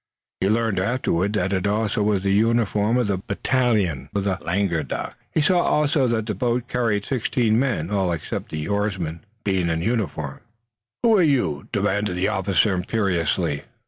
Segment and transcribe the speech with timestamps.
[0.39, 1.93] He learned afterward that it was
[2.23, 5.15] the uniform of a battalion of Languedoc.
[5.29, 9.83] He saw also that the boat carried sixteen men, all except the oarsmen being in
[9.83, 10.39] uniform.
[11.03, 13.61] "Who are you?" demanded the officer imperiously.